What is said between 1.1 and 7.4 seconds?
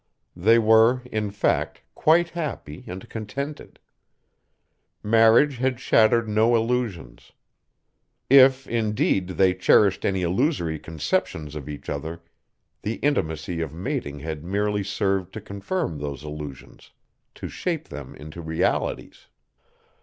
in fact, quite happy and contented. Marriage had shattered no illusions.